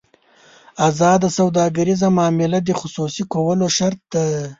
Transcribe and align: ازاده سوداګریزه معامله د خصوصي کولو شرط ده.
ازاده 0.87 1.29
سوداګریزه 1.39 2.07
معامله 2.17 2.59
د 2.63 2.69
خصوصي 2.79 3.23
کولو 3.33 3.67
شرط 3.77 4.01
ده. 4.13 4.25